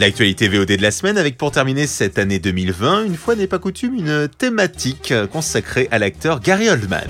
[0.00, 3.58] L'actualité VOD de la semaine avec pour terminer cette année 2020, une fois n'est pas
[3.58, 7.06] coutume, une thématique consacrée à l'acteur Gary Oldman.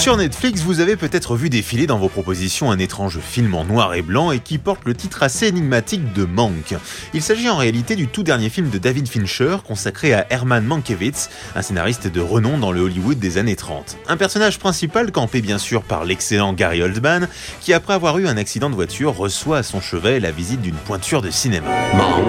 [0.00, 3.92] Sur Netflix, vous avez peut-être vu défiler dans vos propositions un étrange film en noir
[3.92, 6.74] et blanc et qui porte le titre assez énigmatique de Mank.
[7.12, 11.28] Il s'agit en réalité du tout dernier film de David Fincher consacré à Herman Mankiewicz,
[11.54, 13.98] un scénariste de renom dans le Hollywood des années 30.
[14.08, 17.28] Un personnage principal campé bien sûr par l'excellent Gary Oldman
[17.60, 20.76] qui après avoir eu un accident de voiture reçoit à son chevet la visite d'une
[20.76, 21.68] pointure de cinéma.
[21.92, 22.24] Mank,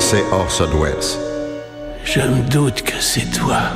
[0.00, 1.20] c'est Orson Welles.
[2.04, 3.70] Je me doute que c'est toi.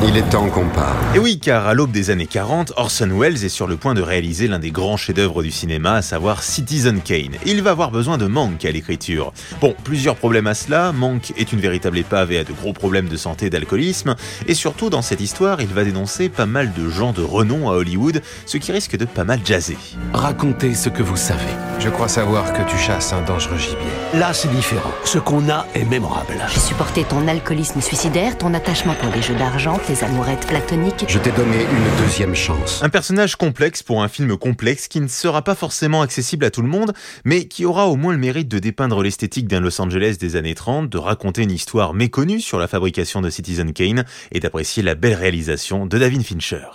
[0.00, 0.96] Il est temps qu'on parle.
[1.16, 4.00] Et oui, car à l'aube des années 40, Orson Welles est sur le point de
[4.00, 7.34] réaliser l'un des grands chefs-d'œuvre du cinéma, à savoir Citizen Kane.
[7.44, 9.32] Il va avoir besoin de Mank à l'écriture.
[9.60, 10.92] Bon, plusieurs problèmes à cela.
[10.92, 14.14] Mank est une véritable épave et a de gros problèmes de santé et d'alcoolisme.
[14.46, 17.72] Et surtout, dans cette histoire, il va dénoncer pas mal de gens de renom à
[17.72, 19.78] Hollywood, ce qui risque de pas mal jazzer.
[20.12, 21.42] Racontez ce que vous savez.
[21.80, 23.76] Je crois savoir que tu chasses un dangereux gibier.
[24.14, 24.92] Là, c'est différent.
[25.04, 26.34] Ce qu'on a est mémorable.
[26.48, 31.06] J'ai supporté ton alcoolisme suicidaire, ton attachement pour les jeux d'argent, tes amourettes platoniques.
[31.08, 32.82] Je t'ai donné une deuxième chance.
[32.82, 36.60] Un personnage complexe pour un film complexe qui ne sera pas forcément accessible à tout
[36.60, 36.92] le monde,
[37.24, 40.54] mais qui aura au moins le mérite de dépeindre l'esthétique d'un Los Angeles des années
[40.54, 44.94] 30, de raconter une histoire méconnue sur la fabrication de Citizen Kane et d'apprécier la
[44.94, 46.66] belle réalisation de David Fincher.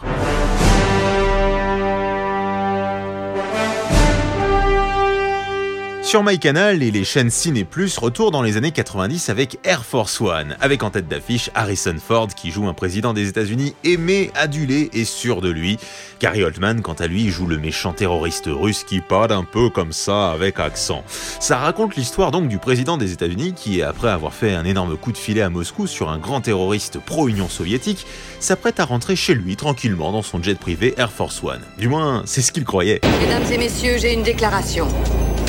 [6.14, 10.22] Sur MyCanal et les chaînes Ciné Plus, retour dans les années 90 avec Air Force
[10.22, 14.92] One, avec en tête d'affiche Harrison Ford qui joue un président des États-Unis aimé, adulé
[14.94, 15.80] et sûr de lui.
[16.20, 19.92] Gary Oldman, quant à lui, joue le méchant terroriste russe qui parle un peu comme
[19.92, 21.04] ça avec accent.
[21.08, 25.14] Ça raconte l'histoire donc du président des États-Unis qui, après avoir fait un énorme coup
[25.14, 28.06] de filet à Moscou sur un grand terroriste pro-Union soviétique,
[28.40, 31.62] s'apprête à rentrer chez lui tranquillement dans son jet privé Air Force One.
[31.80, 33.02] Du moins, c'est ce qu'il croyait.
[33.20, 34.88] Mesdames et messieurs, j'ai une déclaration.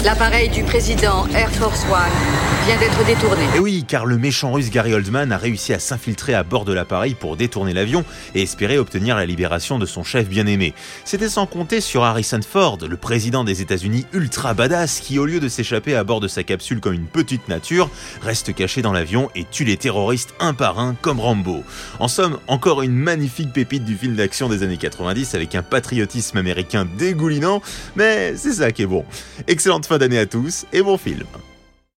[0.05, 3.43] L'appareil du président Air Force One vient d'être détourné.
[3.57, 6.75] Et oui, car le méchant russe Gary Oldman a réussi à s'infiltrer à bord de
[6.75, 8.05] l'appareil pour détourner l'avion
[8.35, 10.75] et espérer obtenir la libération de son chef bien-aimé.
[11.07, 15.41] C'était sans compter sur Harrison Ford, le président des États-Unis ultra badass qui, au lieu
[15.41, 17.89] de s'échapper à bord de sa capsule comme une petite nature,
[18.23, 21.65] reste caché dans l'avion et tue les terroristes un par un comme Rambo.
[21.99, 26.37] En somme, encore une magnifique pépite du film d'action des années 90 avec un patriotisme
[26.37, 27.63] américain dégoulinant,
[27.97, 29.05] mais c'est ça qui est bon.
[29.49, 31.25] Excellente fin d'année à tous et bon film.